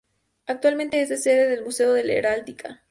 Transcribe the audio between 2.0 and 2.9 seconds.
Heráldica.